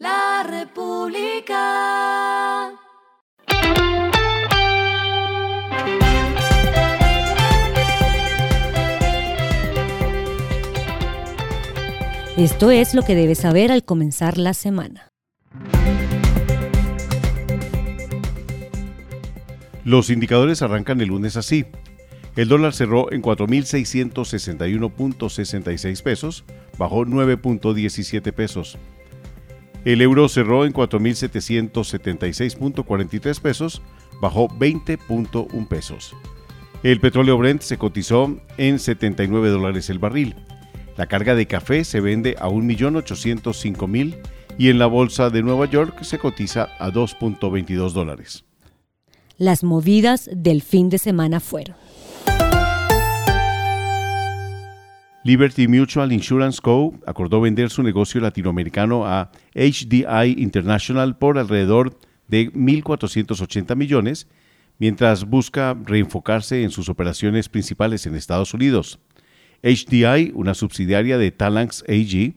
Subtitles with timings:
[0.00, 1.60] La República.
[12.38, 15.10] Esto es lo que debes saber al comenzar la semana.
[19.84, 21.66] Los indicadores arrancan el lunes así.
[22.36, 26.44] El dólar cerró en 4.661.66 pesos,
[26.78, 28.78] bajó 9.17 pesos.
[29.84, 33.82] El euro cerró en 4.776.43 pesos,
[34.20, 36.16] bajó 20.1 pesos.
[36.82, 40.36] El petróleo Brent se cotizó en 79 dólares el barril.
[40.96, 44.16] La carga de café se vende a 1.805.000
[44.58, 48.44] y en la bolsa de Nueva York se cotiza a 2.22 dólares.
[49.38, 51.74] Las movidas del fin de semana fueron.
[55.22, 56.94] Liberty Mutual Insurance Co.
[57.06, 64.28] acordó vender su negocio latinoamericano a HDI International por alrededor de 1.480 millones,
[64.78, 68.98] mientras busca reenfocarse en sus operaciones principales en Estados Unidos.
[69.62, 72.32] HDI, una subsidiaria de Talanx AG,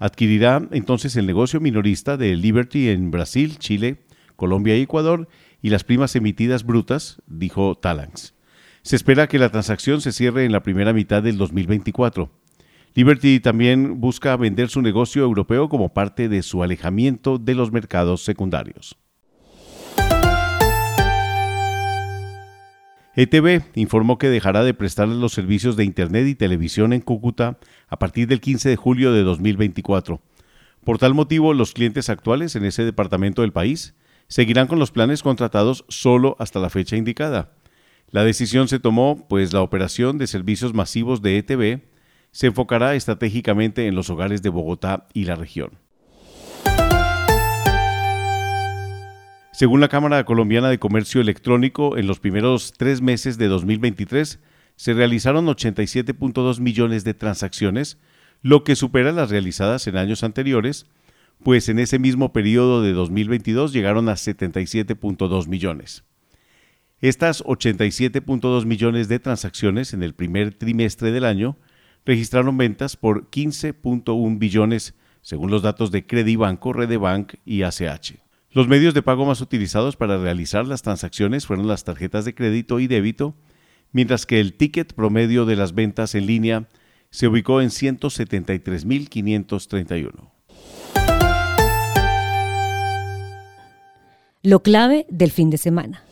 [0.00, 3.98] adquirirá entonces el negocio minorista de Liberty en Brasil, Chile,
[4.34, 5.28] Colombia y Ecuador
[5.62, 8.33] y las primas emitidas brutas, dijo Talanx.
[8.84, 12.30] Se espera que la transacción se cierre en la primera mitad del 2024.
[12.94, 18.22] Liberty también busca vender su negocio europeo como parte de su alejamiento de los mercados
[18.24, 18.98] secundarios.
[23.16, 27.56] ETV informó que dejará de prestar los servicios de Internet y televisión en Cúcuta
[27.88, 30.20] a partir del 15 de julio de 2024.
[30.84, 33.94] Por tal motivo, los clientes actuales en ese departamento del país
[34.28, 37.52] seguirán con los planes contratados solo hasta la fecha indicada.
[38.14, 41.80] La decisión se tomó pues la operación de servicios masivos de ETV
[42.30, 45.80] se enfocará estratégicamente en los hogares de Bogotá y la región.
[49.52, 54.38] Según la Cámara Colombiana de Comercio Electrónico, en los primeros tres meses de 2023
[54.76, 57.98] se realizaron 87.2 millones de transacciones,
[58.42, 60.86] lo que supera las realizadas en años anteriores,
[61.42, 66.04] pues en ese mismo periodo de 2022 llegaron a 77.2 millones.
[67.04, 71.58] Estas 87.2 millones de transacciones en el primer trimestre del año
[72.06, 78.14] registraron ventas por 15.1 billones, según los datos de Credibanco, Redebank y ACH.
[78.52, 82.80] Los medios de pago más utilizados para realizar las transacciones fueron las tarjetas de crédito
[82.80, 83.36] y débito,
[83.92, 86.70] mientras que el ticket promedio de las ventas en línea
[87.10, 90.30] se ubicó en 173.531.
[94.42, 96.03] Lo clave del fin de semana.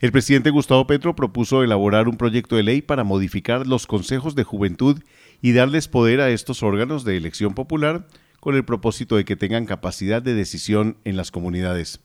[0.00, 4.44] El presidente Gustavo Petro propuso elaborar un proyecto de ley para modificar los consejos de
[4.44, 5.02] juventud
[5.42, 8.06] y darles poder a estos órganos de elección popular
[8.40, 12.00] con el propósito de que tengan capacidad de decisión en las comunidades.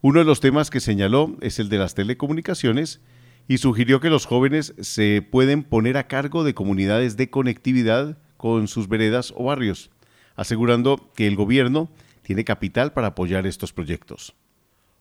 [0.00, 3.00] Uno de los temas que señaló es el de las telecomunicaciones
[3.48, 8.68] y sugirió que los jóvenes se pueden poner a cargo de comunidades de conectividad con
[8.68, 9.90] sus veredas o barrios,
[10.36, 11.90] asegurando que el gobierno
[12.22, 14.36] tiene capital para apoyar estos proyectos.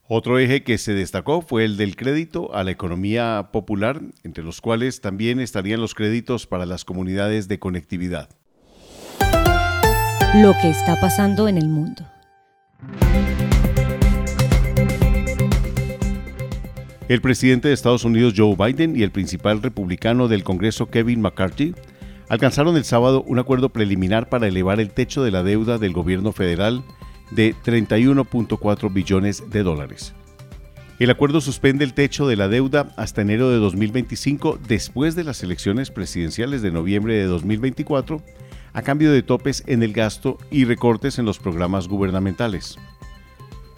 [0.10, 4.62] Otro eje que se destacó fue el del crédito a la economía popular, entre los
[4.62, 8.30] cuales también estarían los créditos para las comunidades de conectividad.
[10.36, 12.06] Lo que está pasando en el mundo.
[17.10, 21.76] El presidente de Estados Unidos Joe Biden y el principal republicano del Congreso Kevin McCarthy
[22.30, 26.32] alcanzaron el sábado un acuerdo preliminar para elevar el techo de la deuda del gobierno
[26.32, 26.86] federal
[27.32, 30.14] de 31.4 billones de dólares.
[31.00, 35.44] El acuerdo suspende el techo de la deuda hasta enero de 2025 después de las
[35.44, 38.24] elecciones presidenciales de noviembre de 2024
[38.74, 42.78] a cambio de topes en el gasto y recortes en los programas gubernamentales.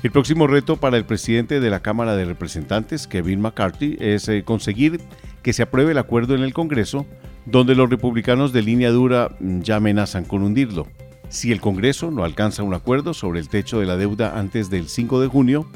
[0.02, 4.44] El próximo reto para el presidente de la Cámara de Representantes, Kevin McCarthy, es eh,
[4.46, 5.02] conseguir
[5.44, 7.06] que se apruebe el acuerdo en el Congreso,
[7.46, 10.88] donde los republicanos de línea dura mm, ya amenazan con hundirlo.
[11.30, 14.90] Si el Congreso no alcanza un acuerdo sobre el techo de la deuda antes del
[14.90, 15.70] 5 de junio,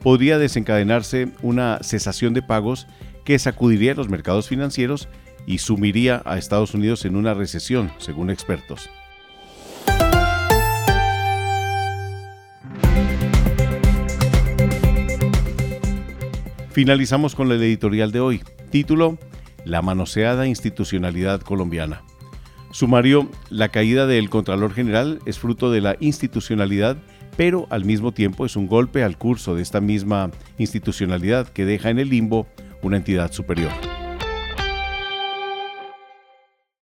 [0.00, 2.88] podría desencadenarse una cesación de pagos
[3.24, 5.08] que sacudiría los mercados financieros
[5.46, 8.90] y sumiría a Estados Unidos en una recesión, según expertos.
[16.72, 18.42] Finalizamos con el editorial de hoy.
[18.70, 19.18] Título,
[19.64, 22.02] La manoseada institucionalidad colombiana.
[22.76, 26.98] Sumario, la caída del Contralor General es fruto de la institucionalidad,
[27.34, 31.88] pero al mismo tiempo es un golpe al curso de esta misma institucionalidad que deja
[31.88, 32.46] en el limbo
[32.82, 33.72] una entidad superior.